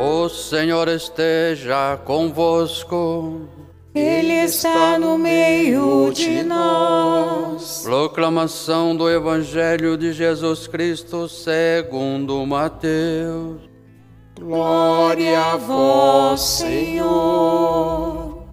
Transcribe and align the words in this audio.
O 0.00 0.28
Senhor 0.28 0.86
esteja 0.86 1.98
convosco. 2.04 3.48
Ele 3.92 4.44
está 4.44 4.96
no 4.96 5.18
meio 5.18 6.12
de 6.12 6.44
nós. 6.44 7.82
Proclamação 7.82 8.96
do 8.96 9.10
Evangelho 9.10 9.98
de 9.98 10.12
Jesus 10.12 10.68
Cristo 10.68 11.28
segundo 11.28 12.46
Mateus. 12.46 13.60
Glória 14.38 15.36
a 15.36 15.56
vós, 15.56 16.42
Senhor. 16.42 18.44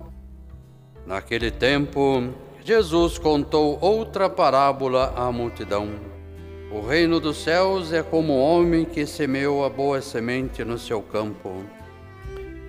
Naquele 1.05 1.52
tempo, 1.52 2.23
Jesus 2.64 3.20
contou 3.20 3.77
outra 3.80 4.27
parábola 4.27 5.14
à 5.16 5.32
multidão. 5.32 6.14
O 6.76 6.82
reino 6.82 7.21
dos 7.21 7.38
céus 7.38 7.94
é 7.94 8.04
como 8.04 8.34
um 8.34 8.42
homem 8.42 8.83
que 8.83 9.06
semeou 9.06 9.64
a 9.64 9.70
boa 9.70 10.02
semente 10.02 10.61
no 10.66 10.78
seu 10.78 11.02
campo. 11.02 11.64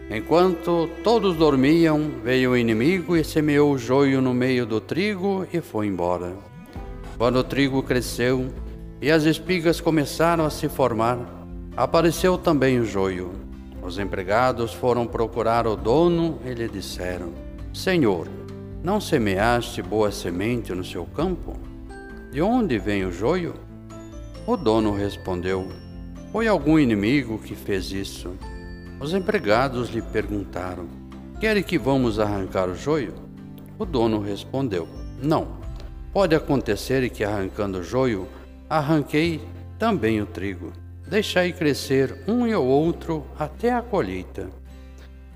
Enquanto 0.08 0.88
todos 1.02 1.34
dormiam, 1.34 2.12
veio 2.22 2.52
o 2.52 2.56
inimigo 2.56 3.16
e 3.16 3.24
semeou 3.24 3.72
o 3.72 3.76
joio 3.76 4.22
no 4.22 4.32
meio 4.32 4.64
do 4.64 4.80
trigo 4.80 5.44
e 5.52 5.60
foi 5.60 5.88
embora. 5.88 6.34
Quando 7.18 7.40
o 7.40 7.42
trigo 7.42 7.82
cresceu 7.82 8.46
e 9.02 9.10
as 9.10 9.24
espigas 9.24 9.80
começaram 9.80 10.44
a 10.46 10.50
se 10.50 10.68
formar, 10.68 11.18
apareceu 11.76 12.38
também 12.38 12.78
o 12.78 12.84
joio. 12.84 13.32
Os 13.82 13.98
empregados 13.98 14.72
foram 14.72 15.04
procurar 15.04 15.66
o 15.66 15.74
dono 15.74 16.38
e 16.44 16.54
lhe 16.54 16.68
disseram: 16.68 17.32
Senhor, 17.74 18.28
não 18.84 19.00
semeaste 19.00 19.82
boa 19.82 20.12
semente 20.12 20.72
no 20.72 20.84
seu 20.84 21.04
campo? 21.06 21.56
De 22.30 22.40
onde 22.40 22.78
vem 22.78 23.04
o 23.04 23.10
joio? 23.10 23.65
O 24.48 24.56
dono 24.56 24.92
respondeu: 24.92 25.66
Foi 26.30 26.46
algum 26.46 26.78
inimigo 26.78 27.36
que 27.36 27.56
fez 27.56 27.90
isso. 27.90 28.36
Os 29.00 29.12
empregados 29.12 29.88
lhe 29.88 30.00
perguntaram: 30.00 30.86
Quer 31.40 31.60
que 31.64 31.76
vamos 31.76 32.20
arrancar 32.20 32.68
o 32.68 32.76
joio? 32.76 33.12
O 33.76 33.84
dono 33.84 34.20
respondeu: 34.20 34.88
Não. 35.20 35.58
Pode 36.12 36.36
acontecer 36.36 37.10
que 37.10 37.24
arrancando 37.24 37.80
o 37.80 37.82
joio, 37.82 38.28
arranquei 38.70 39.40
também 39.80 40.22
o 40.22 40.26
trigo. 40.26 40.72
Deixai 41.08 41.52
crescer 41.52 42.22
um 42.28 42.46
e 42.46 42.54
o 42.54 42.62
outro 42.62 43.26
até 43.36 43.72
a 43.72 43.82
colheita. 43.82 44.48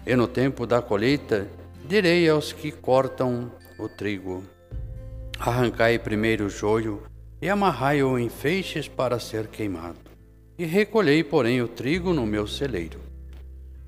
E 0.06 0.14
no 0.14 0.28
tempo 0.28 0.68
da 0.68 0.80
colheita, 0.80 1.48
direi 1.84 2.28
aos 2.28 2.52
que 2.52 2.70
cortam 2.70 3.50
o 3.76 3.88
trigo: 3.88 4.44
Arrancai 5.40 5.98
primeiro 5.98 6.46
o 6.46 6.48
joio 6.48 7.02
e 7.40 7.48
amarrai-o 7.48 8.18
em 8.18 8.28
feixes 8.28 8.88
para 8.88 9.18
ser 9.18 9.46
queimado. 9.48 9.98
E 10.58 10.64
recolhei, 10.64 11.24
porém, 11.24 11.62
o 11.62 11.68
trigo 11.68 12.12
no 12.12 12.26
meu 12.26 12.46
celeiro. 12.46 13.00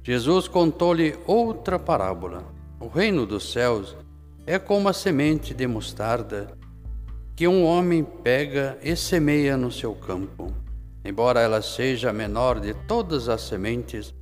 Jesus 0.03 0.49
contou-lhe 0.49 1.17
outra 1.27 1.79
parábola. 1.79 2.45
O 2.81 2.89
reino 2.89 3.27
dos 3.27 3.53
céus 3.53 3.97
é 4.47 4.59
como 4.59 4.89
a 4.89 4.93
semente 4.93 5.55
de 5.55 5.67
mostarda 5.67 6.59
que 7.37 7.47
um 7.47 7.65
homem 7.65 8.03
pega 8.03 8.79
e 8.83 8.97
semeia 8.97 9.57
no 9.57 9.71
seu 9.71 9.95
campo. 9.95 10.53
Embora 11.05 11.41
ela 11.41 11.61
seja 11.63 12.11
a 12.11 12.13
menor 12.13 12.61
de 12.61 12.75
todas 12.87 13.29
as 13.29 13.43
sementes, 13.43 14.15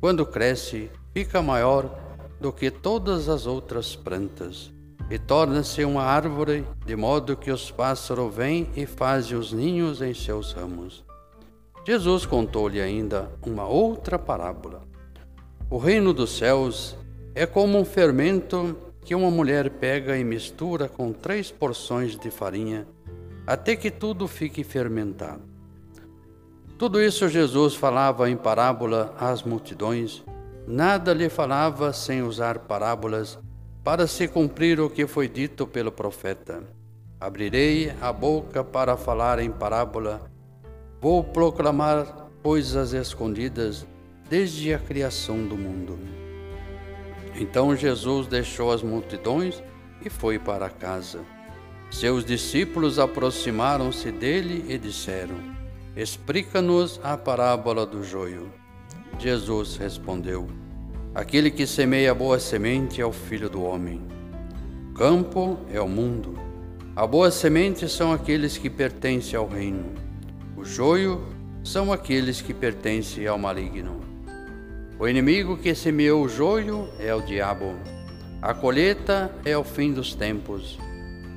quando 0.00 0.26
cresce, 0.26 0.90
fica 1.12 1.42
maior 1.42 1.98
do 2.40 2.52
que 2.52 2.70
todas 2.70 3.28
as 3.28 3.46
outras 3.46 3.94
plantas, 3.94 4.72
e 5.12 5.18
torna-se 5.18 5.84
uma 5.84 6.04
árvore, 6.04 6.66
de 6.86 6.96
modo 6.96 7.36
que 7.36 7.50
os 7.50 7.70
pássaros 7.70 8.34
vêm 8.34 8.70
e 8.74 8.86
fazem 8.86 9.36
os 9.36 9.52
ninhos 9.52 10.00
em 10.00 10.14
seus 10.14 10.52
ramos. 10.52 11.04
Jesus 11.86 12.24
contou-lhe 12.24 12.80
ainda 12.80 13.30
uma 13.46 13.66
outra 13.66 14.18
parábola. 14.18 14.80
O 15.68 15.76
reino 15.76 16.14
dos 16.14 16.38
céus 16.38 16.96
é 17.34 17.44
como 17.44 17.78
um 17.78 17.84
fermento 17.84 18.74
que 19.04 19.14
uma 19.14 19.30
mulher 19.30 19.68
pega 19.68 20.16
e 20.16 20.24
mistura 20.24 20.88
com 20.88 21.12
três 21.12 21.50
porções 21.50 22.18
de 22.18 22.30
farinha, 22.30 22.86
até 23.46 23.76
que 23.76 23.90
tudo 23.90 24.26
fique 24.26 24.64
fermentado. 24.64 25.42
Tudo 26.78 26.98
isso 27.02 27.28
Jesus 27.28 27.74
falava 27.74 28.30
em 28.30 28.36
parábola 28.36 29.14
às 29.20 29.42
multidões, 29.42 30.24
Nada 30.66 31.12
lhe 31.12 31.28
falava 31.28 31.92
sem 31.92 32.22
usar 32.22 32.60
parábolas, 32.60 33.36
para 33.84 34.06
se 34.06 34.28
cumprir 34.28 34.80
o 34.80 34.88
que 34.88 35.06
foi 35.06 35.28
dito 35.28 35.66
pelo 35.66 35.90
profeta. 35.90 36.62
Abrirei 37.20 37.92
a 38.00 38.12
boca 38.12 38.62
para 38.62 38.96
falar 38.96 39.38
em 39.38 39.50
parábola, 39.50 40.30
vou 41.00 41.22
proclamar 41.22 42.30
coisas 42.42 42.92
escondidas 42.92 43.86
desde 44.28 44.72
a 44.74 44.78
criação 44.78 45.46
do 45.46 45.56
mundo. 45.56 45.98
Então 47.34 47.74
Jesus 47.74 48.26
deixou 48.26 48.72
as 48.72 48.82
multidões 48.82 49.62
e 50.04 50.10
foi 50.10 50.38
para 50.38 50.68
casa. 50.68 51.20
Seus 51.90 52.24
discípulos 52.24 52.98
aproximaram-se 52.98 54.10
dele 54.10 54.64
e 54.68 54.78
disseram: 54.78 55.36
Explica-nos 55.96 57.00
a 57.02 57.16
parábola 57.16 57.84
do 57.84 58.02
joio. 58.02 58.50
Jesus 59.18 59.76
respondeu: 59.76 60.61
Aquele 61.14 61.50
que 61.50 61.66
semeia 61.66 62.14
boa 62.14 62.38
semente 62.38 62.98
é 62.98 63.04
o 63.04 63.12
filho 63.12 63.50
do 63.50 63.62
homem. 63.62 64.00
O 64.90 64.94
campo 64.94 65.58
é 65.70 65.78
o 65.78 65.86
mundo. 65.86 66.38
A 66.96 67.06
boa 67.06 67.30
semente 67.30 67.86
são 67.86 68.14
aqueles 68.14 68.56
que 68.56 68.70
pertencem 68.70 69.38
ao 69.38 69.46
reino. 69.46 69.92
O 70.56 70.64
joio 70.64 71.20
são 71.62 71.92
aqueles 71.92 72.40
que 72.40 72.54
pertencem 72.54 73.26
ao 73.26 73.36
maligno. 73.36 74.00
O 74.98 75.06
inimigo 75.06 75.58
que 75.58 75.74
semeou 75.74 76.24
o 76.24 76.28
joio 76.30 76.88
é 76.98 77.14
o 77.14 77.20
diabo. 77.20 77.74
A 78.40 78.54
colheita 78.54 79.30
é 79.44 79.56
o 79.56 79.62
fim 79.62 79.92
dos 79.92 80.14
tempos. 80.14 80.78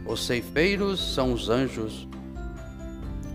Os 0.06 0.26
ceifeiros 0.26 1.14
são 1.14 1.34
os 1.34 1.50
anjos. 1.50 2.08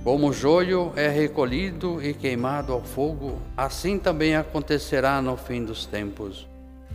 Como 0.03 0.31
o 0.31 0.33
joio 0.33 0.95
é 0.97 1.09
recolhido 1.09 2.03
e 2.03 2.15
queimado 2.15 2.73
ao 2.73 2.83
fogo, 2.83 3.39
assim 3.55 3.99
também 3.99 4.35
acontecerá 4.35 5.21
no 5.21 5.37
fim 5.37 5.63
dos 5.63 5.85
tempos. 5.85 6.49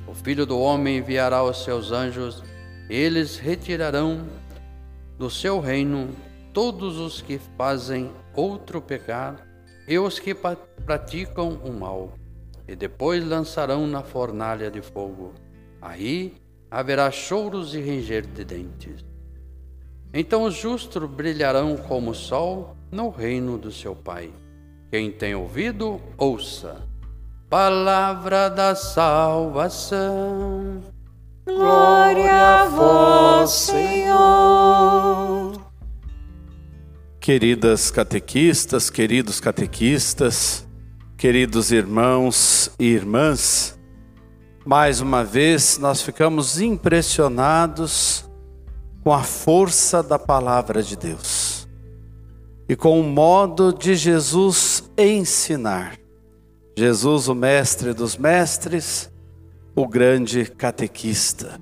O 0.07 0.15
Filho 0.15 0.43
do 0.43 0.59
Homem 0.59 0.97
enviará 0.97 1.43
os 1.43 1.63
seus 1.63 1.91
anjos, 1.91 2.43
eles 2.89 3.37
retirarão 3.37 4.25
do 5.19 5.29
seu 5.29 5.59
reino 5.59 6.09
todos 6.51 6.97
os 6.97 7.21
que 7.21 7.39
fazem 7.55 8.09
outro 8.33 8.81
pecar 8.81 9.35
e 9.87 9.99
os 9.99 10.17
que 10.17 10.35
praticam 10.83 11.59
o 11.63 11.71
mal, 11.71 12.13
e 12.67 12.75
depois 12.75 13.23
lançarão 13.23 13.85
na 13.85 14.01
fornalha 14.01 14.71
de 14.71 14.81
fogo. 14.81 15.31
Aí 15.79 16.33
haverá 16.71 17.11
choros 17.11 17.75
e 17.75 17.79
ranger 17.79 18.25
de 18.25 18.43
dentes. 18.43 19.05
Então 20.11 20.43
os 20.43 20.55
justos 20.55 21.07
brilharão 21.07 21.77
como 21.77 22.11
o 22.11 22.15
sol 22.15 22.75
no 22.95 23.09
reino 23.09 23.57
do 23.57 23.71
seu 23.73 23.93
Pai. 23.93 24.31
Quem 24.89 25.11
tem 25.11 25.35
ouvido, 25.35 25.99
ouça. 26.17 26.81
Palavra 27.49 28.49
da 28.49 28.73
salvação. 28.73 30.01
Glória 31.45 32.31
a 32.31 32.65
vós, 32.69 33.51
Senhor. 33.51 34.15
Queridas 37.19 37.91
catequistas, 37.91 38.89
queridos 38.89 39.41
catequistas, 39.41 40.65
queridos 41.17 41.73
irmãos 41.73 42.71
e 42.79 42.85
irmãs, 42.85 43.77
mais 44.65 45.01
uma 45.01 45.21
vez 45.23 45.77
nós 45.77 46.01
ficamos 46.01 46.61
impressionados 46.61 48.23
com 49.03 49.11
a 49.11 49.21
força 49.23 50.01
da 50.01 50.17
palavra 50.17 50.81
de 50.81 50.95
Deus 50.95 51.44
e 52.67 52.75
com 52.75 52.99
o 52.99 53.03
modo 53.03 53.71
de 53.71 53.95
Jesus 53.95 54.89
ensinar. 54.97 55.97
Jesus, 56.77 57.27
o 57.27 57.35
mestre 57.35 57.93
dos 57.93 58.17
mestres, 58.17 59.11
o 59.75 59.87
grande 59.87 60.45
catequista, 60.45 61.59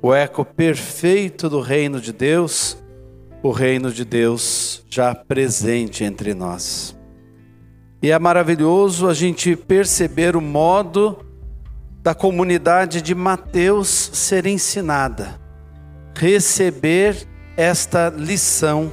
o 0.00 0.14
eco 0.14 0.44
perfeito 0.44 1.48
do 1.48 1.60
reino 1.60 2.00
de 2.00 2.12
Deus, 2.12 2.76
o 3.42 3.50
reino 3.50 3.90
de 3.90 4.04
Deus 4.04 4.84
já 4.88 5.14
presente 5.14 6.04
entre 6.04 6.34
nós. 6.34 6.96
E 8.02 8.10
é 8.10 8.18
maravilhoso 8.18 9.08
a 9.08 9.14
gente 9.14 9.56
perceber 9.56 10.36
o 10.36 10.40
modo 10.40 11.18
da 12.02 12.14
comunidade 12.14 13.02
de 13.02 13.14
Mateus 13.14 14.10
ser 14.12 14.46
ensinada, 14.46 15.40
receber 16.14 17.26
esta 17.56 18.10
lição 18.10 18.92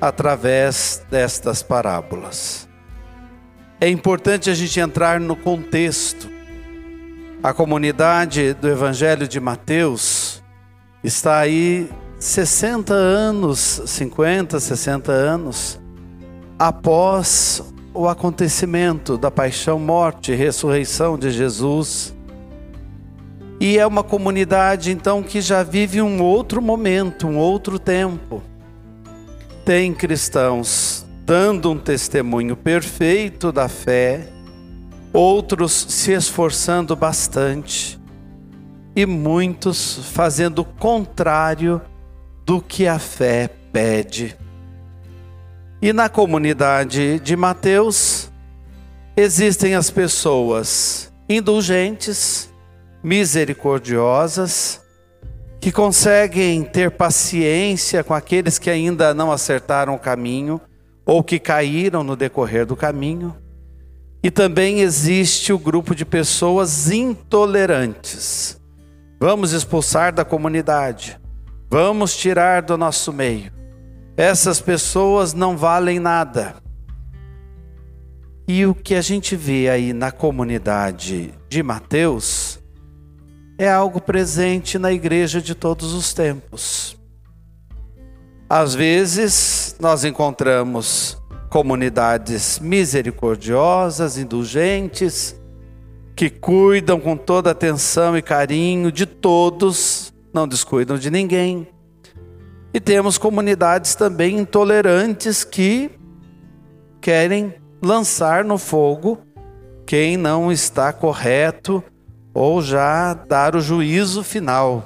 através 0.00 1.04
destas 1.10 1.62
parábolas. 1.62 2.68
É 3.80 3.88
importante 3.88 4.50
a 4.50 4.54
gente 4.54 4.78
entrar 4.80 5.20
no 5.20 5.36
contexto. 5.36 6.28
A 7.42 7.52
comunidade 7.52 8.52
do 8.54 8.68
Evangelho 8.68 9.28
de 9.28 9.38
Mateus 9.38 10.42
está 11.04 11.38
aí 11.38 11.88
60 12.18 12.92
anos, 12.92 13.82
50, 13.86 14.58
60 14.58 15.12
anos 15.12 15.80
após 16.58 17.62
o 17.94 18.08
acontecimento 18.08 19.16
da 19.16 19.30
paixão, 19.30 19.78
morte 19.78 20.32
e 20.32 20.34
ressurreição 20.34 21.16
de 21.16 21.30
Jesus. 21.30 22.14
E 23.60 23.78
é 23.78 23.86
uma 23.86 24.02
comunidade 24.02 24.90
então 24.90 25.22
que 25.22 25.40
já 25.40 25.62
vive 25.62 26.02
um 26.02 26.20
outro 26.20 26.60
momento, 26.60 27.26
um 27.26 27.36
outro 27.36 27.78
tempo. 27.78 28.42
Tem 29.68 29.92
cristãos 29.92 31.04
dando 31.26 31.70
um 31.70 31.78
testemunho 31.78 32.56
perfeito 32.56 33.52
da 33.52 33.68
fé, 33.68 34.26
outros 35.12 35.72
se 35.90 36.12
esforçando 36.12 36.96
bastante 36.96 38.00
e 38.96 39.04
muitos 39.04 40.10
fazendo 40.14 40.60
o 40.60 40.64
contrário 40.64 41.82
do 42.46 42.62
que 42.62 42.86
a 42.86 42.98
fé 42.98 43.50
pede. 43.70 44.34
E 45.82 45.92
na 45.92 46.08
comunidade 46.08 47.20
de 47.20 47.36
Mateus 47.36 48.30
existem 49.14 49.74
as 49.74 49.90
pessoas 49.90 51.12
indulgentes, 51.28 52.50
misericordiosas, 53.02 54.80
que 55.60 55.72
conseguem 55.72 56.62
ter 56.62 56.90
paciência 56.90 58.04
com 58.04 58.14
aqueles 58.14 58.58
que 58.58 58.70
ainda 58.70 59.12
não 59.12 59.32
acertaram 59.32 59.94
o 59.94 59.98
caminho 59.98 60.60
ou 61.04 61.22
que 61.22 61.38
caíram 61.38 62.04
no 62.04 62.14
decorrer 62.14 62.64
do 62.64 62.76
caminho. 62.76 63.34
E 64.22 64.30
também 64.30 64.80
existe 64.80 65.52
o 65.52 65.58
grupo 65.58 65.94
de 65.94 66.04
pessoas 66.04 66.90
intolerantes. 66.90 68.60
Vamos 69.20 69.52
expulsar 69.52 70.12
da 70.12 70.24
comunidade, 70.24 71.18
vamos 71.68 72.16
tirar 72.16 72.62
do 72.62 72.76
nosso 72.76 73.12
meio. 73.12 73.52
Essas 74.16 74.60
pessoas 74.60 75.34
não 75.34 75.56
valem 75.56 75.98
nada. 75.98 76.56
E 78.46 78.64
o 78.64 78.74
que 78.74 78.94
a 78.94 79.00
gente 79.00 79.36
vê 79.36 79.68
aí 79.68 79.92
na 79.92 80.10
comunidade 80.10 81.34
de 81.48 81.62
Mateus 81.62 82.58
é 83.58 83.68
algo 83.68 84.00
presente 84.00 84.78
na 84.78 84.92
igreja 84.92 85.42
de 85.42 85.54
todos 85.54 85.92
os 85.92 86.14
tempos. 86.14 86.96
Às 88.48 88.74
vezes, 88.74 89.76
nós 89.80 90.04
encontramos 90.04 91.20
comunidades 91.50 92.60
misericordiosas, 92.60 94.16
indulgentes, 94.16 95.38
que 96.14 96.30
cuidam 96.30 97.00
com 97.00 97.16
toda 97.16 97.50
atenção 97.50 98.16
e 98.16 98.22
carinho 98.22 98.92
de 98.92 99.04
todos, 99.04 100.14
não 100.32 100.46
descuidam 100.46 100.96
de 100.96 101.10
ninguém. 101.10 101.68
E 102.72 102.80
temos 102.80 103.18
comunidades 103.18 103.94
também 103.94 104.38
intolerantes 104.38 105.42
que 105.42 105.90
querem 107.00 107.54
lançar 107.82 108.44
no 108.44 108.58
fogo 108.58 109.18
quem 109.86 110.16
não 110.16 110.52
está 110.52 110.92
correto 110.92 111.82
ou 112.38 112.62
já 112.62 113.14
dar 113.14 113.56
o 113.56 113.60
juízo 113.60 114.22
final. 114.22 114.84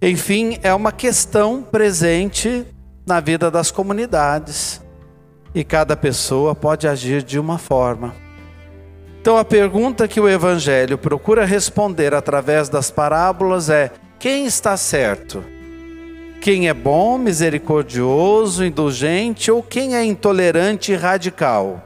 Enfim, 0.00 0.58
é 0.62 0.72
uma 0.72 0.92
questão 0.92 1.62
presente 1.62 2.66
na 3.06 3.20
vida 3.20 3.50
das 3.50 3.70
comunidades 3.70 4.80
e 5.54 5.64
cada 5.64 5.96
pessoa 5.96 6.54
pode 6.54 6.86
agir 6.86 7.22
de 7.22 7.38
uma 7.38 7.58
forma. 7.58 8.14
Então, 9.20 9.36
a 9.36 9.44
pergunta 9.44 10.08
que 10.08 10.20
o 10.20 10.28
Evangelho 10.28 10.96
procura 10.96 11.44
responder 11.44 12.14
através 12.14 12.68
das 12.68 12.90
parábolas 12.90 13.68
é: 13.68 13.90
quem 14.18 14.46
está 14.46 14.76
certo? 14.76 15.44
quem 16.40 16.68
é 16.68 16.74
bom, 16.74 17.18
misericordioso, 17.18 18.64
indulgente 18.64 19.50
ou 19.50 19.62
quem 19.62 19.94
é 19.94 20.02
intolerante 20.02 20.92
e 20.92 20.96
radical. 20.96 21.84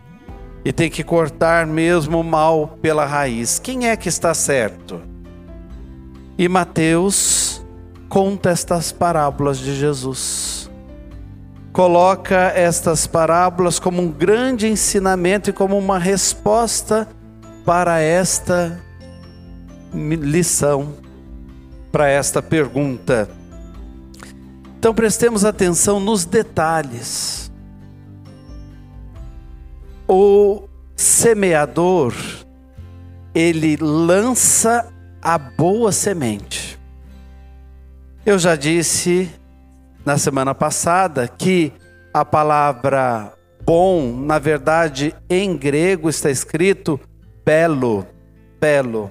E 0.65 0.73
tem 0.73 0.89
que 0.91 1.05
cortar 1.05 1.67
mesmo 1.67 2.21
o 2.21 2.25
mal 2.25 2.79
pela 2.81 3.05
raiz. 3.05 3.59
Quem 3.59 3.89
é 3.89 3.97
que 3.97 4.09
está 4.09 4.33
certo? 4.33 5.01
E 6.39 6.49
Mateus 6.49 7.63
conta 8.09 8.51
estas 8.51 8.91
parábolas 8.91 9.59
de 9.59 9.75
Jesus. 9.77 10.71
Coloca 11.73 12.53
estas 12.55 13.07
parábolas 13.07 13.79
como 13.79 14.01
um 14.01 14.11
grande 14.11 14.67
ensinamento 14.67 15.51
e 15.51 15.53
como 15.53 15.77
uma 15.77 15.99
resposta 15.99 17.09
para 17.65 18.01
esta 18.01 18.81
lição, 19.93 20.95
para 21.93 22.09
esta 22.09 22.41
pergunta 22.41 23.29
então 24.85 24.93
prestemos 24.93 25.47
atenção 25.47 25.99
nos 25.99 26.27
detalhes. 26.27 27.44
O 30.06 30.69
semeador, 30.97 32.15
ele 33.35 33.77
lança 33.77 34.93
a 35.23 35.39
boa 35.39 35.91
semente. 35.93 36.79
Eu 38.27 38.39
já 38.39 38.55
disse 38.56 39.31
na 40.05 40.19
semana 40.19 40.55
passada 40.55 41.27
que 41.27 41.73
a 42.12 42.25
palavra 42.25 43.33
bom, 43.65 44.15
na 44.15 44.39
verdade, 44.39 45.15
em 45.29 45.56
grego 45.56 46.09
está 46.09 46.31
escrito 46.31 47.01
belo, 47.45 48.06
belo. 48.61 49.11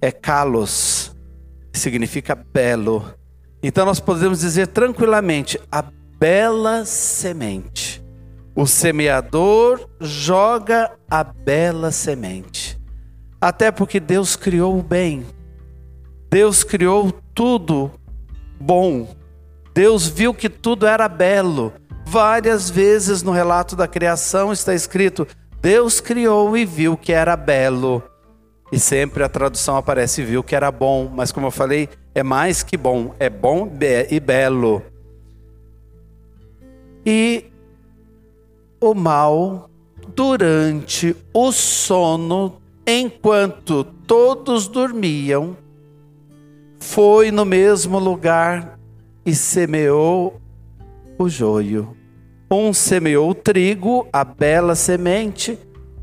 É 0.00 0.12
kalos, 0.12 1.16
significa 1.72 2.34
belo. 2.34 3.04
Então 3.62 3.84
nós 3.84 3.98
podemos 3.98 4.40
dizer 4.40 4.68
tranquilamente: 4.68 5.58
a 5.72 5.82
bela 6.18 6.84
semente. 6.84 7.97
O 8.60 8.66
semeador 8.66 9.88
joga 10.00 10.90
a 11.08 11.22
bela 11.22 11.92
semente. 11.92 12.76
Até 13.40 13.70
porque 13.70 14.00
Deus 14.00 14.34
criou 14.34 14.76
o 14.76 14.82
bem. 14.82 15.24
Deus 16.28 16.64
criou 16.64 17.12
tudo 17.32 17.88
bom. 18.60 19.14
Deus 19.72 20.08
viu 20.08 20.34
que 20.34 20.48
tudo 20.48 20.88
era 20.88 21.08
belo. 21.08 21.72
Várias 22.04 22.68
vezes 22.68 23.22
no 23.22 23.30
relato 23.30 23.76
da 23.76 23.86
criação 23.86 24.52
está 24.52 24.74
escrito: 24.74 25.24
Deus 25.62 26.00
criou 26.00 26.56
e 26.56 26.64
viu 26.64 26.96
que 26.96 27.12
era 27.12 27.36
belo. 27.36 28.02
E 28.72 28.80
sempre 28.80 29.22
a 29.22 29.28
tradução 29.28 29.76
aparece 29.76 30.24
viu 30.24 30.42
que 30.42 30.56
era 30.56 30.72
bom, 30.72 31.08
mas 31.14 31.30
como 31.30 31.46
eu 31.46 31.52
falei, 31.52 31.88
é 32.12 32.24
mais 32.24 32.64
que 32.64 32.76
bom, 32.76 33.14
é 33.20 33.30
bom 33.30 33.70
e 34.10 34.18
belo. 34.18 34.82
E 37.06 37.52
o 38.80 38.94
mal, 38.94 39.68
durante 40.14 41.16
o 41.32 41.52
sono, 41.52 42.60
enquanto 42.86 43.84
todos 43.84 44.66
dormiam, 44.68 45.56
foi 46.78 47.30
no 47.30 47.44
mesmo 47.44 47.98
lugar 47.98 48.78
e 49.24 49.34
semeou 49.34 50.40
o 51.18 51.28
joio. 51.28 51.96
Um 52.50 52.72
semeou 52.72 53.30
o 53.30 53.34
trigo, 53.34 54.08
a 54.12 54.24
bela 54.24 54.74
semente, 54.74 55.58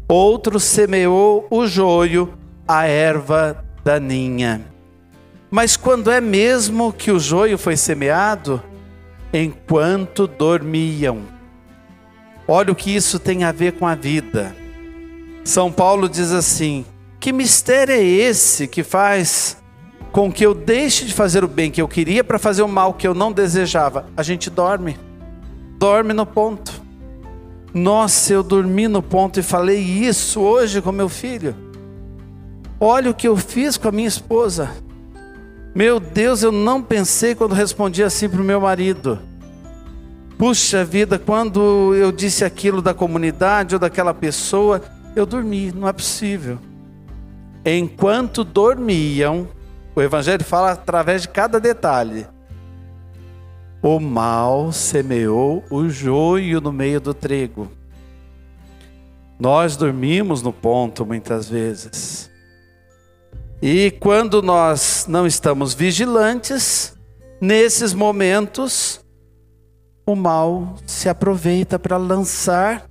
outro 0.07 0.59
semeou 0.59 1.47
o 1.49 1.65
joio, 1.65 2.33
a 2.67 2.85
erva 2.85 3.65
daninha. 3.83 4.65
Mas 5.49 5.77
quando 5.77 6.11
é 6.11 6.19
mesmo 6.19 6.93
que 6.93 7.11
o 7.11 7.19
joio 7.19 7.57
foi 7.57 7.77
semeado? 7.77 8.61
Enquanto 9.33 10.27
dormiam. 10.27 11.34
Olha 12.47 12.71
o 12.71 12.75
que 12.75 12.95
isso 12.95 13.19
tem 13.19 13.43
a 13.43 13.51
ver 13.51 13.73
com 13.73 13.87
a 13.87 13.95
vida. 13.95 14.55
São 15.43 15.71
Paulo 15.71 16.07
diz 16.07 16.31
assim: 16.31 16.85
que 17.19 17.33
mistério 17.33 17.93
é 17.93 18.03
esse 18.03 18.67
que 18.67 18.83
faz 18.83 19.57
com 20.11 20.31
que 20.31 20.45
eu 20.45 20.53
deixe 20.53 21.05
de 21.05 21.13
fazer 21.13 21.43
o 21.43 21.47
bem 21.47 21.71
que 21.71 21.81
eu 21.81 21.87
queria 21.87 22.23
para 22.23 22.37
fazer 22.37 22.61
o 22.61 22.67
mal 22.67 22.93
que 22.93 23.07
eu 23.07 23.15
não 23.15 23.31
desejava? 23.31 24.05
A 24.15 24.21
gente 24.21 24.47
dorme, 24.47 24.95
dorme 25.79 26.13
no 26.13 26.25
ponto. 26.25 26.83
Nossa, 27.73 28.31
eu 28.31 28.43
dormi 28.43 28.87
no 28.87 29.01
ponto 29.01 29.39
e 29.39 29.43
falei 29.43 29.79
isso 29.79 30.39
hoje 30.39 30.83
com 30.83 30.91
meu 30.91 31.09
filho. 31.09 31.55
Olha 32.79 33.09
o 33.09 33.13
que 33.13 33.27
eu 33.27 33.35
fiz 33.35 33.75
com 33.75 33.87
a 33.87 33.91
minha 33.91 34.07
esposa. 34.07 34.69
Meu 35.73 35.99
Deus, 35.99 36.43
eu 36.43 36.51
não 36.51 36.81
pensei 36.81 37.33
quando 37.33 37.53
respondi 37.53 38.03
assim 38.03 38.29
para 38.29 38.39
o 38.39 38.45
meu 38.45 38.61
marido. 38.61 39.19
Puxa 40.37 40.83
vida, 40.83 41.17
quando 41.17 41.95
eu 41.95 42.11
disse 42.11 42.43
aquilo 42.43 42.81
da 42.81 42.93
comunidade 42.93 43.75
ou 43.75 43.79
daquela 43.79 44.13
pessoa, 44.13 44.81
eu 45.15 45.25
dormi, 45.25 45.71
não 45.71 45.87
é 45.87 45.93
possível. 45.93 46.59
Enquanto 47.65 48.43
dormiam, 48.43 49.47
o 49.95 50.01
Evangelho 50.01 50.43
fala 50.43 50.71
através 50.71 51.21
de 51.21 51.29
cada 51.29 51.59
detalhe. 51.59 52.27
O 53.81 53.99
mal 53.99 54.71
semeou 54.71 55.63
o 55.69 55.87
joio 55.87 56.59
no 56.59 56.71
meio 56.71 56.99
do 56.99 57.13
trigo. 57.13 57.71
Nós 59.39 59.77
dormimos 59.77 60.41
no 60.41 60.51
ponto 60.51 61.05
muitas 61.05 61.47
vezes. 61.47 62.29
E 63.61 63.91
quando 63.99 64.41
nós 64.41 65.05
não 65.07 65.25
estamos 65.25 65.73
vigilantes, 65.73 66.97
nesses 67.39 67.93
momentos, 67.93 69.04
o 70.05 70.15
mal 70.15 70.75
se 70.85 71.09
aproveita 71.09 71.79
para 71.79 71.97
lançar 71.97 72.89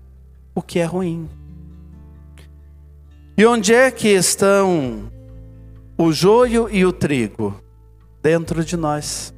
o 0.54 0.60
que 0.60 0.78
é 0.78 0.84
ruim. 0.84 1.28
E 3.36 3.44
onde 3.46 3.74
é 3.74 3.90
que 3.90 4.08
estão 4.08 5.10
o 5.96 6.12
joio 6.12 6.68
e 6.70 6.84
o 6.84 6.92
trigo? 6.92 7.60
Dentro 8.22 8.64
de 8.64 8.76
nós. 8.76 9.34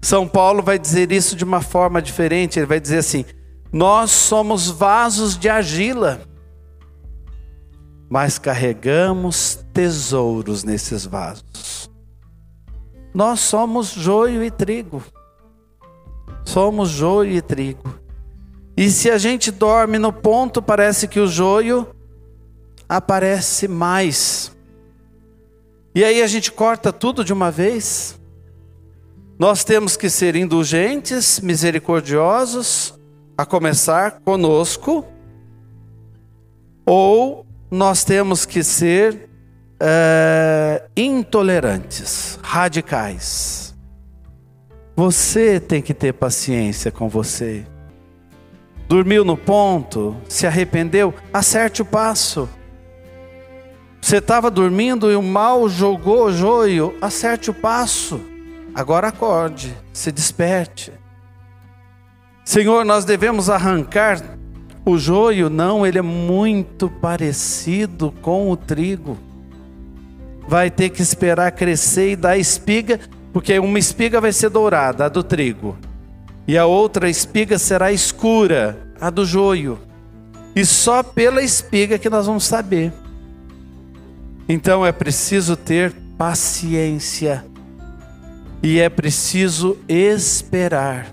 São 0.00 0.26
Paulo 0.26 0.62
vai 0.62 0.78
dizer 0.78 1.12
isso 1.12 1.36
de 1.36 1.44
uma 1.44 1.60
forma 1.60 2.02
diferente, 2.02 2.58
ele 2.58 2.66
vai 2.66 2.80
dizer 2.80 2.98
assim: 2.98 3.24
nós 3.72 4.10
somos 4.10 4.68
vasos 4.68 5.38
de 5.38 5.48
argila, 5.48 6.22
mas 8.10 8.38
carregamos 8.38 9.64
tesouros 9.72 10.64
nesses 10.64 11.06
vasos. 11.06 11.90
Nós 13.14 13.40
somos 13.40 13.88
joio 13.88 14.42
e 14.42 14.50
trigo. 14.50 15.02
Somos 16.44 16.90
joio 16.90 17.32
e 17.32 17.42
trigo. 17.42 17.98
E 18.76 18.90
se 18.90 19.10
a 19.10 19.18
gente 19.18 19.50
dorme 19.50 19.98
no 19.98 20.12
ponto, 20.12 20.62
parece 20.62 21.06
que 21.06 21.20
o 21.20 21.26
joio 21.26 21.86
aparece 22.88 23.68
mais. 23.68 24.52
E 25.94 26.02
aí 26.04 26.22
a 26.22 26.26
gente 26.26 26.50
corta 26.50 26.92
tudo 26.92 27.24
de 27.24 27.32
uma 27.32 27.50
vez. 27.50 28.18
Nós 29.38 29.64
temos 29.64 29.96
que 29.96 30.08
ser 30.08 30.36
indulgentes, 30.36 31.40
misericordiosos, 31.40 32.94
a 33.36 33.44
começar 33.44 34.20
conosco, 34.24 35.04
ou 36.86 37.46
nós 37.70 38.04
temos 38.04 38.46
que 38.46 38.62
ser 38.62 39.28
é, 39.80 40.84
intolerantes, 40.96 42.38
radicais. 42.42 43.71
Você 44.94 45.58
tem 45.58 45.80
que 45.80 45.94
ter 45.94 46.12
paciência 46.12 46.90
com 46.90 47.08
você. 47.08 47.64
Dormiu 48.86 49.24
no 49.24 49.38
ponto, 49.38 50.14
se 50.28 50.46
arrependeu, 50.46 51.14
acerte 51.32 51.80
o 51.80 51.84
passo. 51.84 52.48
Você 54.00 54.18
estava 54.18 54.50
dormindo 54.50 55.10
e 55.10 55.16
o 55.16 55.22
mal 55.22 55.66
jogou 55.68 56.26
o 56.26 56.32
joio, 56.32 56.94
acerte 57.00 57.50
o 57.50 57.54
passo. 57.54 58.20
Agora 58.74 59.08
acorde, 59.08 59.74
se 59.92 60.12
desperte. 60.12 60.92
Senhor, 62.44 62.84
nós 62.84 63.04
devemos 63.04 63.48
arrancar 63.48 64.20
o 64.84 64.98
joio, 64.98 65.48
não, 65.48 65.86
ele 65.86 65.98
é 65.98 66.02
muito 66.02 66.90
parecido 66.90 68.12
com 68.20 68.50
o 68.50 68.56
trigo. 68.56 69.16
Vai 70.46 70.70
ter 70.70 70.90
que 70.90 71.00
esperar 71.00 71.52
crescer 71.52 72.10
e 72.10 72.16
dar 72.16 72.36
espiga, 72.36 72.98
porque 73.32 73.58
uma 73.58 73.78
espiga 73.78 74.20
vai 74.20 74.32
ser 74.32 74.50
dourada, 74.50 75.06
a 75.06 75.08
do 75.08 75.22
trigo, 75.22 75.76
e 76.46 76.58
a 76.58 76.66
outra 76.66 77.08
espiga 77.08 77.58
será 77.58 77.92
escura, 77.92 78.78
a 79.00 79.10
do 79.10 79.24
joio. 79.24 79.78
E 80.54 80.66
só 80.66 81.02
pela 81.02 81.42
espiga 81.42 81.98
que 81.98 82.10
nós 82.10 82.26
vamos 82.26 82.44
saber. 82.44 82.92
Então 84.48 84.84
é 84.84 84.92
preciso 84.92 85.56
ter 85.56 85.94
paciência 86.18 87.44
e 88.62 88.78
é 88.78 88.88
preciso 88.88 89.78
esperar. 89.88 91.12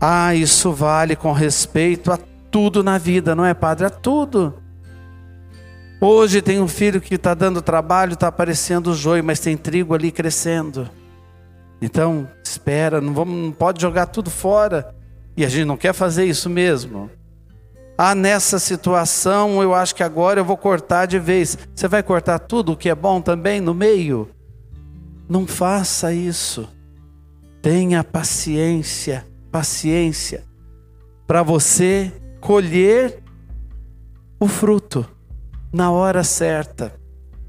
Ah, 0.00 0.34
isso 0.34 0.70
vale 0.70 1.16
com 1.16 1.32
respeito 1.32 2.12
a 2.12 2.18
tudo 2.50 2.84
na 2.84 2.98
vida, 2.98 3.34
não 3.34 3.44
é, 3.44 3.52
padre? 3.52 3.86
A 3.86 3.90
tudo. 3.90 4.54
Hoje 6.00 6.40
tem 6.40 6.60
um 6.60 6.68
filho 6.68 7.00
que 7.00 7.16
está 7.16 7.34
dando 7.34 7.60
trabalho, 7.60 8.14
está 8.14 8.28
aparecendo 8.28 8.88
o 8.88 8.94
joio, 8.94 9.24
mas 9.24 9.40
tem 9.40 9.56
trigo 9.56 9.94
ali 9.94 10.12
crescendo. 10.12 10.88
Então, 11.80 12.28
espera, 12.42 13.00
não, 13.00 13.12
vamos, 13.12 13.34
não 13.34 13.52
pode 13.52 13.80
jogar 13.80 14.06
tudo 14.06 14.30
fora. 14.30 14.94
E 15.36 15.44
a 15.44 15.48
gente 15.48 15.64
não 15.64 15.76
quer 15.76 15.92
fazer 15.92 16.24
isso 16.24 16.48
mesmo. 16.48 17.10
Ah, 17.96 18.14
nessa 18.14 18.58
situação 18.58 19.60
eu 19.60 19.74
acho 19.74 19.94
que 19.94 20.02
agora 20.02 20.40
eu 20.40 20.44
vou 20.44 20.56
cortar 20.56 21.06
de 21.06 21.18
vez. 21.18 21.58
Você 21.74 21.88
vai 21.88 22.02
cortar 22.02 22.38
tudo 22.38 22.72
o 22.72 22.76
que 22.76 22.88
é 22.88 22.94
bom 22.94 23.20
também 23.20 23.60
no 23.60 23.74
meio? 23.74 24.28
Não 25.28 25.46
faça 25.46 26.12
isso. 26.12 26.68
Tenha 27.60 28.04
paciência 28.04 29.26
paciência 29.50 30.44
para 31.26 31.42
você 31.42 32.12
colher 32.40 33.22
o 34.38 34.46
fruto 34.46 35.06
na 35.72 35.90
hora 35.90 36.24
certa. 36.24 36.94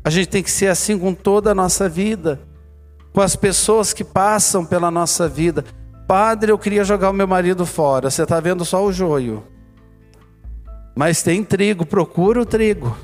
A 0.03 0.09
gente 0.09 0.27
tem 0.27 0.43
que 0.43 0.51
ser 0.51 0.67
assim 0.67 0.97
com 0.97 1.13
toda 1.13 1.51
a 1.51 1.55
nossa 1.55 1.87
vida, 1.87 2.39
com 3.13 3.21
as 3.21 3.35
pessoas 3.35 3.93
que 3.93 4.03
passam 4.03 4.65
pela 4.65 4.89
nossa 4.89 5.27
vida. 5.27 5.63
Padre, 6.07 6.51
eu 6.51 6.57
queria 6.57 6.83
jogar 6.83 7.09
o 7.09 7.13
meu 7.13 7.27
marido 7.27 7.65
fora, 7.65 8.09
você 8.09 8.23
está 8.23 8.39
vendo 8.39 8.65
só 8.65 8.83
o 8.83 8.91
joio. 8.91 9.43
Mas 10.95 11.21
tem 11.21 11.43
trigo, 11.43 11.85
procura 11.85 12.41
o 12.41 12.45
trigo. 12.45 12.97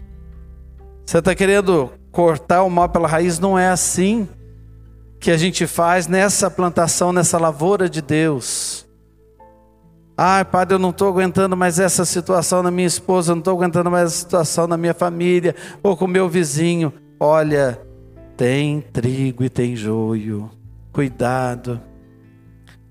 Você 1.05 1.19
está 1.19 1.35
querendo 1.35 1.91
cortar 2.11 2.63
o 2.63 2.69
mal 2.69 2.89
pela 2.89 3.07
raiz, 3.07 3.39
não 3.39 3.57
é 3.57 3.69
assim 3.69 4.27
que 5.19 5.31
a 5.31 5.37
gente 5.37 5.67
faz 5.67 6.07
nessa 6.07 6.49
plantação, 6.49 7.13
nessa 7.13 7.37
lavoura 7.37 7.87
de 7.87 8.01
Deus. 8.01 8.74
Ai, 10.17 10.45
padre, 10.45 10.75
eu 10.75 10.79
não 10.79 10.91
estou 10.91 11.09
aguentando 11.09 11.57
mais 11.57 11.77
essa 11.77 12.05
situação 12.05 12.63
na 12.63 12.71
minha 12.71 12.87
esposa, 12.87 13.33
não 13.33 13.39
estou 13.39 13.53
aguentando 13.53 13.91
mais 13.91 14.11
essa 14.11 14.17
situação 14.17 14.65
na 14.65 14.77
minha 14.77 14.93
família, 14.93 15.53
ou 15.83 15.97
com 15.97 16.05
o 16.05 16.07
meu 16.07 16.29
vizinho. 16.29 16.93
Olha, 17.19 17.81
tem 18.37 18.79
trigo 18.79 19.43
e 19.43 19.49
tem 19.49 19.75
joio. 19.75 20.49
Cuidado. 20.93 21.81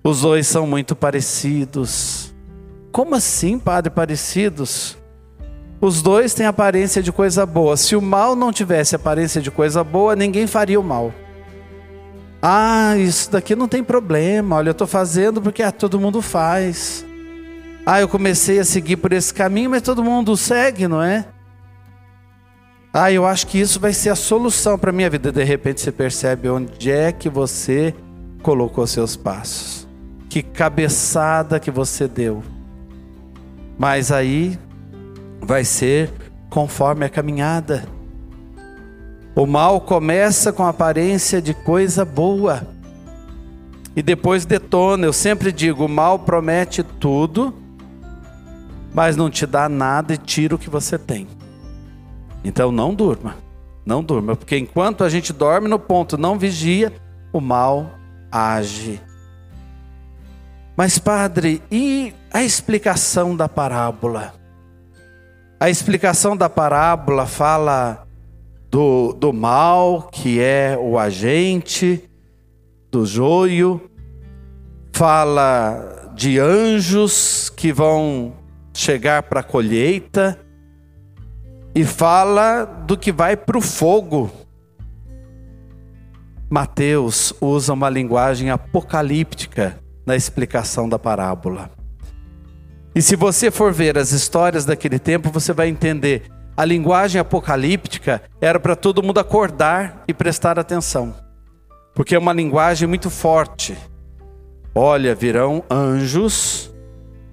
Os 0.02 0.20
dois 0.20 0.46
são 0.46 0.66
muito 0.66 0.94
parecidos. 0.94 2.34
Como 2.92 3.14
assim, 3.14 3.58
padre, 3.58 3.90
parecidos? 3.90 4.98
Os 5.80 6.02
dois 6.02 6.34
têm 6.34 6.44
aparência 6.44 7.02
de 7.02 7.10
coisa 7.10 7.46
boa. 7.46 7.76
Se 7.76 7.96
o 7.96 8.02
mal 8.02 8.36
não 8.36 8.52
tivesse 8.52 8.94
aparência 8.94 9.40
de 9.40 9.50
coisa 9.50 9.82
boa, 9.82 10.14
ninguém 10.14 10.46
faria 10.46 10.78
o 10.78 10.84
mal. 10.84 11.12
Ah, 12.40 12.96
isso 12.98 13.30
daqui 13.30 13.56
não 13.56 13.66
tem 13.66 13.82
problema. 13.82 14.56
Olha, 14.56 14.68
eu 14.68 14.72
estou 14.72 14.86
fazendo 14.86 15.40
porque 15.40 15.62
ah, 15.62 15.72
todo 15.72 15.98
mundo 15.98 16.20
faz. 16.20 17.03
Ah, 17.86 18.00
eu 18.00 18.08
comecei 18.08 18.58
a 18.58 18.64
seguir 18.64 18.96
por 18.96 19.12
esse 19.12 19.32
caminho, 19.32 19.70
mas 19.70 19.82
todo 19.82 20.02
mundo 20.02 20.34
segue, 20.38 20.88
não 20.88 21.02
é? 21.02 21.26
Ah, 22.92 23.12
eu 23.12 23.26
acho 23.26 23.46
que 23.46 23.58
isso 23.58 23.78
vai 23.78 23.92
ser 23.92 24.08
a 24.08 24.14
solução 24.14 24.78
para 24.78 24.92
minha 24.92 25.10
vida. 25.10 25.30
De 25.30 25.44
repente 25.44 25.80
você 25.80 25.92
percebe 25.92 26.48
onde 26.48 26.90
é 26.90 27.12
que 27.12 27.28
você 27.28 27.94
colocou 28.42 28.86
seus 28.86 29.16
passos. 29.16 29.86
Que 30.30 30.42
cabeçada 30.42 31.60
que 31.60 31.70
você 31.70 32.08
deu. 32.08 32.42
Mas 33.76 34.10
aí 34.10 34.58
vai 35.42 35.64
ser 35.64 36.10
conforme 36.48 37.04
a 37.04 37.10
caminhada. 37.10 37.84
O 39.34 39.44
mal 39.44 39.80
começa 39.80 40.52
com 40.52 40.62
a 40.62 40.70
aparência 40.70 41.42
de 41.42 41.52
coisa 41.52 42.04
boa 42.04 42.66
e 43.94 44.02
depois 44.02 44.46
detona. 44.46 45.04
Eu 45.04 45.12
sempre 45.12 45.52
digo: 45.52 45.84
o 45.84 45.88
mal 45.88 46.20
promete 46.20 46.82
tudo 46.82 47.63
mas 48.94 49.16
não 49.16 49.28
te 49.28 49.44
dá 49.44 49.68
nada 49.68 50.14
e 50.14 50.16
tira 50.16 50.54
o 50.54 50.58
que 50.58 50.70
você 50.70 50.96
tem. 50.96 51.26
Então 52.44 52.70
não 52.70 52.94
durma, 52.94 53.36
não 53.84 54.02
durma, 54.02 54.36
porque 54.36 54.56
enquanto 54.56 55.02
a 55.02 55.08
gente 55.08 55.32
dorme 55.32 55.68
no 55.68 55.78
ponto, 55.78 56.16
não 56.16 56.38
vigia, 56.38 56.92
o 57.32 57.40
mal 57.40 57.90
age. 58.30 59.00
Mas, 60.76 60.98
padre, 60.98 61.62
e 61.70 62.14
a 62.32 62.42
explicação 62.42 63.36
da 63.36 63.48
parábola? 63.48 64.34
A 65.58 65.70
explicação 65.70 66.36
da 66.36 66.48
parábola 66.48 67.26
fala 67.26 68.06
do, 68.70 69.12
do 69.12 69.32
mal, 69.32 70.08
que 70.10 70.40
é 70.40 70.76
o 70.80 70.98
agente, 70.98 72.10
do 72.90 73.06
joio, 73.06 73.80
fala 74.92 76.12
de 76.14 76.38
anjos 76.38 77.50
que 77.50 77.72
vão 77.72 78.32
chegar 78.74 79.22
para 79.22 79.40
a 79.40 79.44
colheita 79.44 80.38
e 81.74 81.84
fala 81.84 82.64
do 82.64 82.96
que 82.96 83.12
vai 83.12 83.36
para 83.36 83.56
o 83.56 83.60
fogo. 83.60 84.30
Mateus 86.50 87.32
usa 87.40 87.72
uma 87.72 87.88
linguagem 87.88 88.50
apocalíptica 88.50 89.78
na 90.04 90.14
explicação 90.14 90.88
da 90.88 90.98
parábola. 90.98 91.70
E 92.94 93.02
se 93.02 93.16
você 93.16 93.50
for 93.50 93.72
ver 93.72 93.96
as 93.96 94.12
histórias 94.12 94.64
daquele 94.64 94.98
tempo, 94.98 95.30
você 95.30 95.52
vai 95.52 95.68
entender. 95.68 96.30
A 96.56 96.64
linguagem 96.64 97.20
apocalíptica 97.20 98.22
era 98.40 98.60
para 98.60 98.76
todo 98.76 99.02
mundo 99.02 99.18
acordar 99.18 100.04
e 100.06 100.14
prestar 100.14 100.58
atenção, 100.58 101.12
porque 101.92 102.14
é 102.14 102.18
uma 102.18 102.32
linguagem 102.32 102.86
muito 102.86 103.10
forte. 103.10 103.76
Olha, 104.72 105.14
virão 105.14 105.64
anjos 105.68 106.73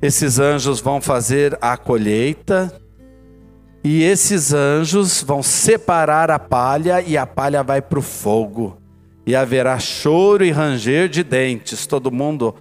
esses 0.02 0.40
anjos 0.40 0.80
vão 0.80 1.00
fazer 1.00 1.58
a 1.62 1.78
colheita, 1.78 2.74
e 3.84 4.04
esses 4.04 4.54
anjos 4.54 5.24
vão 5.24 5.42
separar 5.44 6.30
a 6.32 6.40
palha, 6.40 7.02
e 7.02 7.18
a 7.18 7.26
palha 7.26 7.64
vai 7.64 7.82
para 7.82 8.00
o 8.00 8.02
fogo, 8.02 8.78
e 9.26 9.36
haverá 9.36 9.78
choro 9.80 10.44
e 10.44 10.52
ranger 10.52 11.08
de 11.08 11.24
dentes. 11.24 11.86
Todo 11.86 12.12
mundo 12.12 12.56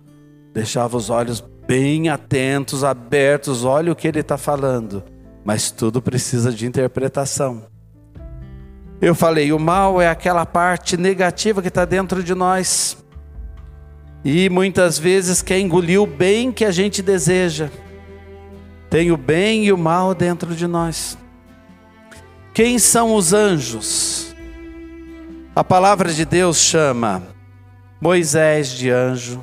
deixava 0.53 0.97
os 0.97 1.09
olhos 1.09 1.43
bem 1.67 2.09
atentos, 2.09 2.85
abertos, 2.85 3.65
olha 3.65 3.93
o 3.93 3.97
que 3.97 4.09
ele 4.09 4.21
está 4.21 4.37
falando, 4.37 5.03
mas 5.45 5.71
tudo 5.71 6.03
precisa 6.03 6.53
de 6.53 6.67
interpretação. 6.67 7.63
Eu 9.01 9.15
falei, 9.15 9.51
o 9.51 9.59
mal 9.59 10.01
é 10.01 10.09
aquela 10.09 10.45
parte 10.45 10.97
negativa 10.97 11.63
que 11.63 11.69
está 11.69 11.87
dentro 11.87 12.23
de 12.23 12.35
nós. 12.35 12.99
E 14.25 14.49
muitas 14.51 14.99
vezes 14.99 15.41
quer 15.41 15.59
engolir 15.59 16.01
o 16.01 16.07
bem 16.07 16.53
que 16.53 16.65
a 16.65 16.71
gente 16.71 17.01
deseja. 17.01 17.71
Tem 18.91 19.11
o 19.11 19.17
bem 19.17 19.65
e 19.65 19.73
o 19.73 19.79
mal 19.79 20.15
dentro 20.15 20.55
de 20.55 20.67
nós. 20.67 21.17
Quem 22.53 22.79
são 22.79 23.15
os 23.15 23.33
anjos? 23.33 24.35
A 25.55 25.65
palavra 25.65 26.13
de 26.13 26.25
Deus 26.25 26.59
chama 26.59 27.23
Moisés 28.01 28.71
de 28.71 28.91
anjo. 28.91 29.43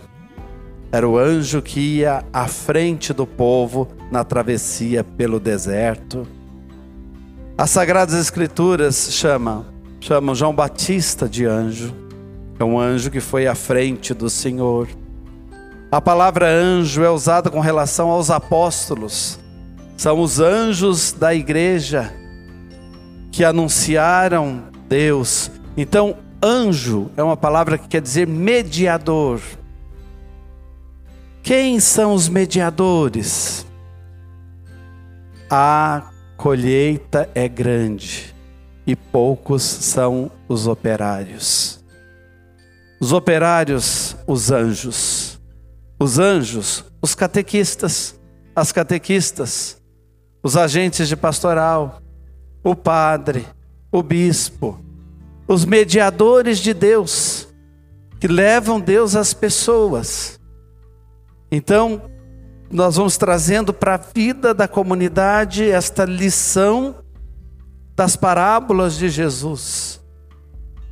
Era 0.91 1.07
o 1.07 1.17
anjo 1.17 1.62
que 1.62 1.79
ia 1.79 2.24
à 2.31 2.48
frente 2.48 3.13
do 3.13 3.25
povo 3.25 3.88
na 4.12 4.24
travessia 4.24 5.03
pelo 5.03 5.39
deserto. 5.39 6.27
As 7.57 7.72
Sagradas 7.72 8.15
Escrituras 8.15 9.10
chamam, 9.12 9.65
chamam 10.00 10.36
João 10.36 10.53
Batista 10.53 11.27
de 11.27 11.46
anjo. 11.46 12.07
É 12.60 12.64
um 12.64 12.80
anjo 12.80 13.12
que 13.12 13.20
foi 13.20 13.48
à 13.48 13.54
frente 13.54 14.14
do 14.14 14.30
Senhor. 14.30 14.88
A 15.92 16.02
palavra 16.02 16.48
anjo 16.48 17.04
é 17.04 17.10
usada 17.10 17.50
com 17.50 17.60
relação 17.60 18.10
aos 18.10 18.30
apóstolos. 18.30 19.40
São 19.96 20.20
os 20.20 20.40
anjos 20.40 21.12
da 21.12 21.34
igreja 21.34 22.14
que 23.32 23.44
anunciaram 23.44 24.64
Deus. 24.90 25.52
Então, 25.76 26.18
anjo 26.44 27.12
é 27.16 27.24
uma 27.24 27.38
palavra 27.38 27.78
que 27.78 27.88
quer 27.88 28.02
dizer 28.02 28.28
mediador. 28.28 29.40
Quem 31.44 31.80
são 31.80 32.14
os 32.14 32.28
mediadores? 32.28 33.66
A 35.50 36.10
colheita 36.36 37.30
é 37.34 37.48
grande 37.48 38.36
e 38.86 38.96
poucos 38.96 39.64
são 39.64 40.30
os 40.50 40.68
operários. 40.68 41.76
Os 43.00 43.13
operários, 43.13 44.16
os 44.25 44.51
anjos. 44.51 45.39
Os 46.00 46.20
anjos, 46.20 46.84
os 47.01 47.16
catequistas, 47.16 48.20
as 48.56 48.72
catequistas, 48.72 49.82
os 50.44 50.56
agentes 50.56 51.08
de 51.08 51.16
pastoral, 51.16 52.01
o 52.63 52.75
padre, 52.75 53.48
o 53.92 54.04
bispo, 54.04 54.80
os 55.48 55.66
mediadores 55.66 56.60
de 56.60 56.74
Deus, 56.74 57.48
que 58.20 58.27
levam 58.27 58.80
Deus 58.80 59.16
às 59.16 59.34
pessoas. 59.34 60.39
Então, 61.51 62.01
nós 62.70 62.98
vamos 62.98 63.18
trazendo 63.18 63.74
para 63.74 63.96
a 63.96 63.98
vida 63.98 64.54
da 64.54 64.68
comunidade 64.68 65.70
esta 65.70 66.04
lição 66.04 66.96
das 67.96 68.16
parábolas 68.16 68.98
de 68.98 69.10
Jesus. 69.10 69.97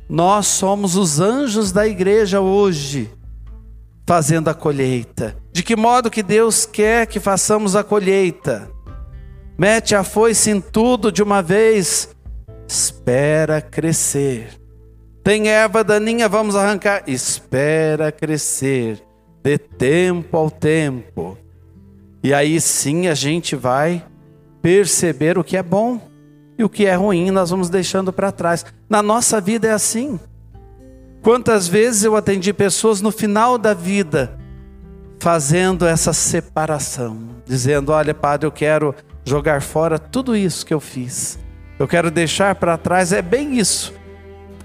Nós 0.08 0.46
somos 0.46 0.96
os 0.96 1.18
anjos 1.18 1.72
da 1.72 1.86
igreja 1.86 2.40
hoje, 2.40 3.10
fazendo 4.06 4.48
a 4.48 4.54
colheita. 4.54 5.36
De 5.52 5.62
que 5.62 5.74
modo 5.74 6.10
que 6.10 6.22
Deus 6.22 6.64
quer 6.64 7.06
que 7.06 7.18
façamos 7.18 7.74
a 7.74 7.82
colheita? 7.82 8.70
Mete 9.58 9.94
a 9.94 10.04
foice 10.04 10.50
em 10.50 10.60
tudo 10.60 11.10
de 11.10 11.22
uma 11.22 11.42
vez. 11.42 12.14
Espera 12.68 13.60
crescer. 13.60 14.50
Tem 15.24 15.48
erva 15.48 15.82
daninha, 15.82 16.28
vamos 16.28 16.54
arrancar. 16.54 17.02
Espera 17.08 18.12
crescer. 18.12 19.02
Dê 19.42 19.58
tempo 19.58 20.36
ao 20.36 20.50
tempo. 20.50 21.36
E 22.22 22.32
aí 22.32 22.60
sim 22.60 23.08
a 23.08 23.14
gente 23.14 23.56
vai 23.56 24.04
perceber 24.62 25.36
o 25.38 25.44
que 25.44 25.56
é 25.56 25.62
bom 25.62 26.00
e 26.58 26.64
o 26.64 26.68
que 26.68 26.86
é 26.86 26.94
ruim, 26.94 27.30
nós 27.30 27.50
vamos 27.50 27.68
deixando 27.68 28.12
para 28.12 28.32
trás. 28.32 28.64
Na 28.88 29.02
nossa 29.02 29.40
vida 29.40 29.68
é 29.68 29.72
assim. 29.72 30.18
Quantas 31.22 31.68
vezes 31.68 32.04
eu 32.04 32.16
atendi 32.16 32.52
pessoas 32.52 33.00
no 33.00 33.10
final 33.10 33.58
da 33.58 33.74
vida 33.74 34.38
fazendo 35.18 35.86
essa 35.86 36.12
separação, 36.12 37.18
dizendo: 37.44 37.92
Olha, 37.92 38.14
padre, 38.14 38.46
eu 38.46 38.52
quero 38.52 38.94
jogar 39.24 39.60
fora 39.60 39.98
tudo 39.98 40.36
isso 40.36 40.64
que 40.64 40.72
eu 40.72 40.80
fiz. 40.80 41.38
Eu 41.78 41.86
quero 41.86 42.10
deixar 42.10 42.54
para 42.54 42.78
trás, 42.78 43.12
é 43.12 43.20
bem 43.20 43.58
isso. 43.58 43.92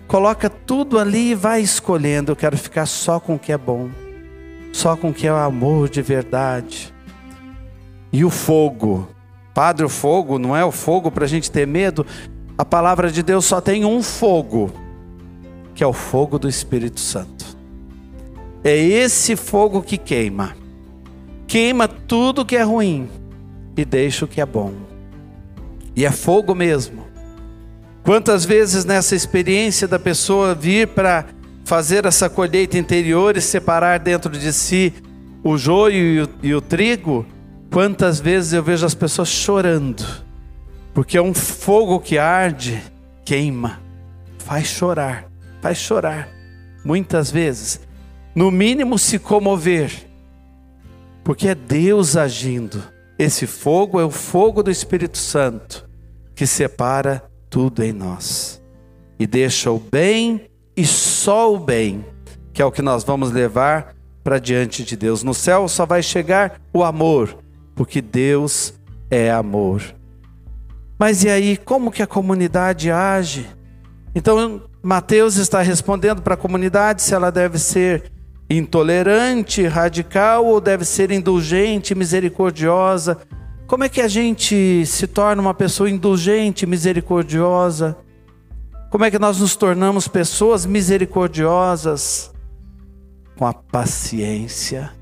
Coloca 0.07 0.49
tudo 0.49 0.99
ali 0.99 1.31
e 1.31 1.35
vai 1.35 1.61
escolhendo. 1.61 2.31
Eu 2.31 2.35
quero 2.35 2.57
ficar 2.57 2.85
só 2.85 3.19
com 3.19 3.35
o 3.35 3.39
que 3.39 3.51
é 3.51 3.57
bom, 3.57 3.89
só 4.71 4.95
com 4.95 5.09
o 5.09 5.13
que 5.13 5.27
é 5.27 5.33
o 5.33 5.37
amor 5.37 5.89
de 5.89 6.01
verdade. 6.01 6.93
E 8.13 8.23
o 8.23 8.29
fogo, 8.29 9.09
Padre, 9.53 9.85
o 9.85 9.89
fogo 9.89 10.39
não 10.39 10.55
é 10.55 10.63
o 10.63 10.71
fogo 10.71 11.11
para 11.11 11.25
a 11.25 11.27
gente 11.27 11.51
ter 11.51 11.67
medo. 11.67 12.05
A 12.57 12.63
palavra 12.63 13.11
de 13.11 13.21
Deus 13.21 13.45
só 13.45 13.59
tem 13.59 13.83
um 13.83 14.01
fogo, 14.01 14.71
que 15.73 15.83
é 15.83 15.87
o 15.87 15.93
fogo 15.93 16.39
do 16.39 16.47
Espírito 16.47 16.99
Santo. 16.99 17.45
É 18.63 18.77
esse 18.77 19.35
fogo 19.35 19.81
que 19.81 19.97
queima, 19.97 20.55
queima 21.47 21.87
tudo 21.87 22.45
que 22.45 22.55
é 22.55 22.61
ruim 22.61 23.09
e 23.75 23.83
deixa 23.83 24.25
o 24.25 24.27
que 24.27 24.39
é 24.39 24.45
bom. 24.45 24.73
E 25.95 26.05
é 26.05 26.11
fogo 26.11 26.53
mesmo. 26.53 27.05
Quantas 28.03 28.45
vezes 28.45 28.85
nessa 28.85 29.15
experiência 29.15 29.87
da 29.87 29.99
pessoa 29.99 30.55
vir 30.55 30.87
para 30.87 31.25
fazer 31.65 32.05
essa 32.05 32.29
colheita 32.29 32.77
interior 32.77 33.37
e 33.37 33.41
separar 33.41 33.99
dentro 33.99 34.31
de 34.31 34.51
si 34.53 34.93
o 35.43 35.57
joio 35.57 35.95
e 35.97 36.21
o, 36.21 36.29
e 36.43 36.55
o 36.55 36.61
trigo, 36.61 37.25
quantas 37.71 38.19
vezes 38.19 38.51
eu 38.51 38.61
vejo 38.61 38.85
as 38.85 38.93
pessoas 38.93 39.29
chorando, 39.29 40.05
porque 40.93 41.17
é 41.17 41.21
um 41.21 41.33
fogo 41.33 41.99
que 41.99 42.17
arde, 42.17 42.83
queima, 43.23 43.79
faz 44.39 44.67
chorar, 44.67 45.25
faz 45.61 45.77
chorar, 45.77 46.27
muitas 46.83 47.31
vezes, 47.31 47.79
no 48.35 48.51
mínimo 48.51 48.99
se 48.99 49.17
comover, 49.17 49.91
porque 51.23 51.47
é 51.47 51.55
Deus 51.55 52.17
agindo. 52.17 52.83
Esse 53.17 53.45
fogo 53.45 53.99
é 53.99 54.03
o 54.03 54.11
fogo 54.11 54.63
do 54.63 54.71
Espírito 54.71 55.17
Santo 55.17 55.87
que 56.35 56.47
separa 56.47 57.23
tudo 57.49 57.83
em 57.83 57.93
nós 57.93 58.61
e 59.19 59.27
deixa 59.27 59.69
o 59.69 59.77
bem 59.77 60.49
e 60.75 60.85
só 60.85 61.53
o 61.53 61.59
bem, 61.59 62.03
que 62.51 62.61
é 62.61 62.65
o 62.65 62.71
que 62.71 62.81
nós 62.81 63.03
vamos 63.03 63.31
levar 63.31 63.93
para 64.23 64.39
diante 64.39 64.83
de 64.83 64.97
Deus. 64.97 65.21
No 65.21 65.33
céu 65.33 65.67
só 65.67 65.85
vai 65.85 66.01
chegar 66.01 66.59
o 66.73 66.83
amor, 66.83 67.37
porque 67.81 67.99
Deus 67.99 68.75
é 69.09 69.31
amor. 69.31 69.81
Mas 70.99 71.23
e 71.23 71.29
aí, 71.29 71.57
como 71.57 71.89
que 71.89 72.03
a 72.03 72.05
comunidade 72.05 72.91
age? 72.91 73.49
Então, 74.13 74.61
Mateus 74.83 75.37
está 75.37 75.63
respondendo 75.63 76.21
para 76.21 76.35
a 76.35 76.37
comunidade 76.37 77.01
se 77.01 77.15
ela 77.15 77.31
deve 77.31 77.57
ser 77.57 78.11
intolerante, 78.47 79.65
radical 79.65 80.45
ou 80.45 80.61
deve 80.61 80.85
ser 80.85 81.09
indulgente, 81.09 81.95
misericordiosa. 81.95 83.17
Como 83.65 83.83
é 83.83 83.89
que 83.89 84.01
a 84.01 84.07
gente 84.07 84.85
se 84.85 85.07
torna 85.07 85.41
uma 85.41 85.55
pessoa 85.55 85.89
indulgente, 85.89 86.67
misericordiosa? 86.67 87.97
Como 88.91 89.03
é 89.03 89.09
que 89.09 89.17
nós 89.17 89.39
nos 89.39 89.55
tornamos 89.55 90.07
pessoas 90.07 90.67
misericordiosas? 90.67 92.31
Com 93.35 93.47
a 93.47 93.53
paciência. 93.55 95.00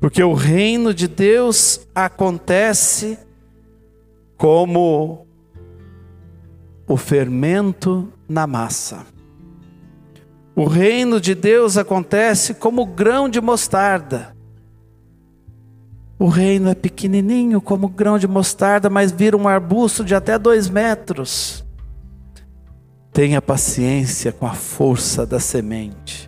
Porque 0.00 0.22
o 0.22 0.32
reino 0.32 0.94
de 0.94 1.08
Deus 1.08 1.86
acontece 1.94 3.18
como 4.36 5.26
o 6.86 6.96
fermento 6.96 8.12
na 8.28 8.46
massa. 8.46 9.04
O 10.54 10.64
reino 10.64 11.20
de 11.20 11.34
Deus 11.34 11.76
acontece 11.76 12.54
como 12.54 12.86
grão 12.86 13.28
de 13.28 13.40
mostarda. 13.40 14.36
O 16.18 16.26
reino 16.26 16.68
é 16.68 16.74
pequenininho 16.74 17.60
como 17.60 17.88
grão 17.88 18.18
de 18.18 18.26
mostarda, 18.26 18.88
mas 18.88 19.12
vira 19.12 19.36
um 19.36 19.46
arbusto 19.46 20.04
de 20.04 20.14
até 20.14 20.38
dois 20.38 20.68
metros. 20.68 21.64
Tenha 23.12 23.42
paciência 23.42 24.32
com 24.32 24.46
a 24.46 24.54
força 24.54 25.26
da 25.26 25.40
semente 25.40 26.27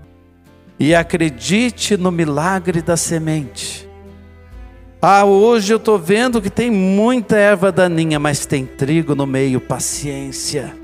e 0.81 0.95
acredite 0.95 1.97
no 1.97 2.11
milagre 2.11 2.83
da 2.83 2.97
semente. 2.97 3.89
Ah, 5.01 5.25
hoje 5.25 5.73
eu 5.73 5.77
estou 5.77 5.99
vendo 5.99 6.43
que 6.43 6.51
tem 6.51 6.71
muita 6.71 7.37
erva 7.37 7.71
daninha, 7.71 8.19
mas 8.19 8.47
tem 8.47 8.67
trigo 8.67 9.15
no 9.15 9.27
meio, 9.27 9.61
paciência 9.61 10.75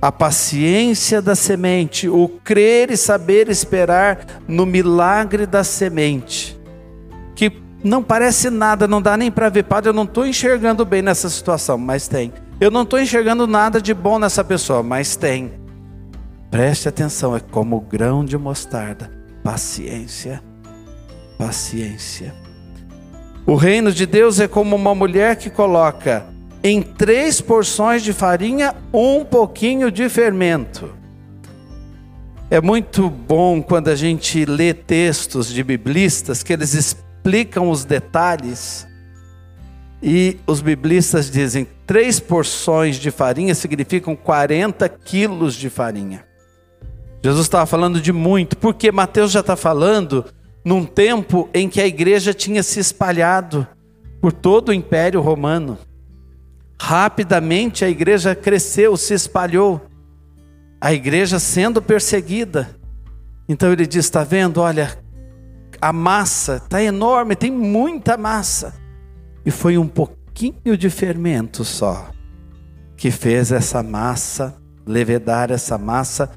a 0.00 0.12
paciência 0.12 1.22
da 1.22 1.34
semente, 1.34 2.08
o 2.08 2.28
crer 2.28 2.90
e 2.90 2.96
saber 2.96 3.48
esperar 3.48 4.24
no 4.46 4.66
milagre 4.66 5.46
da 5.46 5.64
semente, 5.64 6.58
que 7.34 7.52
não 7.82 8.02
parece 8.02 8.50
nada, 8.50 8.86
não 8.86 9.00
dá 9.00 9.16
nem 9.16 9.30
para 9.30 9.48
ver, 9.48 9.64
padre, 9.64 9.90
eu 9.90 9.94
não 9.94 10.04
estou 10.04 10.26
enxergando 10.26 10.84
bem 10.84 11.02
nessa 11.02 11.28
situação, 11.28 11.78
mas 11.78 12.08
tem. 12.08 12.32
Eu 12.60 12.70
não 12.70 12.82
estou 12.82 13.00
enxergando 13.00 13.46
nada 13.46 13.80
de 13.80 13.92
bom 13.92 14.18
nessa 14.18 14.42
pessoa, 14.44 14.82
mas 14.82 15.16
tem. 15.16 15.52
Preste 16.56 16.88
atenção, 16.88 17.36
é 17.36 17.40
como 17.40 17.76
o 17.76 17.80
grão 17.82 18.24
de 18.24 18.38
mostarda. 18.38 19.10
Paciência, 19.44 20.42
paciência. 21.36 22.34
O 23.46 23.56
reino 23.56 23.92
de 23.92 24.06
Deus 24.06 24.40
é 24.40 24.48
como 24.48 24.74
uma 24.74 24.94
mulher 24.94 25.36
que 25.36 25.50
coloca 25.50 26.24
em 26.64 26.80
três 26.80 27.42
porções 27.42 28.02
de 28.02 28.14
farinha 28.14 28.74
um 28.90 29.22
pouquinho 29.22 29.90
de 29.90 30.08
fermento. 30.08 30.94
É 32.50 32.58
muito 32.58 33.10
bom 33.10 33.60
quando 33.60 33.88
a 33.88 33.94
gente 33.94 34.46
lê 34.46 34.72
textos 34.72 35.52
de 35.52 35.62
biblistas 35.62 36.42
que 36.42 36.54
eles 36.54 36.72
explicam 36.72 37.68
os 37.68 37.84
detalhes 37.84 38.88
e 40.02 40.38
os 40.46 40.62
biblistas 40.62 41.30
dizem 41.30 41.66
três 41.86 42.18
porções 42.18 42.96
de 42.96 43.10
farinha 43.10 43.54
significam 43.54 44.16
40 44.16 44.88
quilos 44.88 45.54
de 45.54 45.68
farinha. 45.68 46.25
Jesus 47.22 47.46
estava 47.46 47.66
falando 47.66 48.00
de 48.00 48.12
muito, 48.12 48.56
porque 48.56 48.92
Mateus 48.92 49.32
já 49.32 49.40
está 49.40 49.56
falando 49.56 50.24
num 50.64 50.84
tempo 50.84 51.48
em 51.54 51.68
que 51.68 51.80
a 51.80 51.86
igreja 51.86 52.34
tinha 52.34 52.62
se 52.62 52.80
espalhado 52.80 53.66
por 54.20 54.32
todo 54.32 54.70
o 54.70 54.72
Império 54.72 55.20
Romano. 55.20 55.78
Rapidamente 56.80 57.84
a 57.84 57.88
igreja 57.88 58.34
cresceu, 58.34 58.96
se 58.96 59.14
espalhou, 59.14 59.86
a 60.80 60.92
igreja 60.92 61.38
sendo 61.38 61.80
perseguida. 61.80 62.76
Então 63.48 63.72
ele 63.72 63.86
diz: 63.86 64.04
está 64.04 64.24
vendo? 64.24 64.60
Olha, 64.60 64.98
a 65.80 65.92
massa 65.92 66.56
está 66.56 66.82
enorme, 66.82 67.36
tem 67.36 67.50
muita 67.50 68.16
massa. 68.16 68.74
E 69.44 69.50
foi 69.50 69.78
um 69.78 69.86
pouquinho 69.86 70.76
de 70.76 70.90
fermento 70.90 71.64
só 71.64 72.10
que 72.96 73.10
fez 73.10 73.52
essa 73.52 73.82
massa, 73.82 74.56
levedar 74.86 75.52
essa 75.52 75.76
massa 75.76 76.30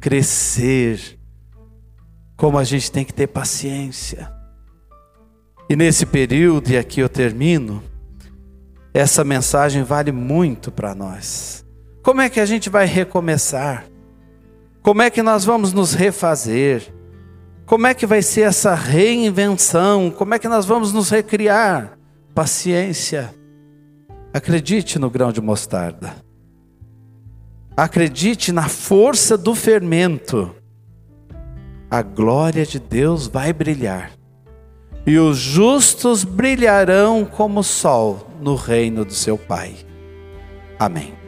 crescer 0.00 1.18
como 2.36 2.58
a 2.58 2.64
gente 2.64 2.90
tem 2.90 3.04
que 3.04 3.12
ter 3.12 3.26
paciência. 3.26 4.32
E 5.68 5.76
nesse 5.76 6.06
período, 6.06 6.70
e 6.70 6.76
aqui 6.76 7.00
eu 7.00 7.08
termino, 7.08 7.82
essa 8.94 9.22
mensagem 9.22 9.82
vale 9.82 10.10
muito 10.10 10.72
para 10.72 10.94
nós. 10.94 11.64
Como 12.02 12.20
é 12.20 12.30
que 12.30 12.40
a 12.40 12.46
gente 12.46 12.70
vai 12.70 12.86
recomeçar? 12.86 13.84
Como 14.82 15.02
é 15.02 15.10
que 15.10 15.22
nós 15.22 15.44
vamos 15.44 15.72
nos 15.72 15.92
refazer? 15.92 16.92
Como 17.66 17.86
é 17.86 17.94
que 17.94 18.06
vai 18.06 18.22
ser 18.22 18.42
essa 18.42 18.74
reinvenção? 18.74 20.10
Como 20.10 20.34
é 20.34 20.38
que 20.38 20.48
nós 20.48 20.64
vamos 20.64 20.92
nos 20.92 21.10
recriar? 21.10 21.98
Paciência. 22.34 23.32
Acredite 24.32 24.98
no 24.98 25.10
grão 25.10 25.30
de 25.30 25.40
mostarda. 25.40 26.16
Acredite 27.76 28.52
na 28.52 28.68
força 28.68 29.38
do 29.38 29.54
fermento 29.54 30.54
a 31.90 32.02
glória 32.02 32.64
de 32.64 32.78
Deus 32.78 33.26
vai 33.26 33.52
brilhar, 33.52 34.12
e 35.04 35.18
os 35.18 35.36
justos 35.38 36.22
brilharão 36.22 37.24
como 37.24 37.60
o 37.60 37.64
sol 37.64 38.30
no 38.40 38.54
reino 38.54 39.04
do 39.04 39.12
seu 39.12 39.36
Pai. 39.36 39.74
Amém. 40.78 41.19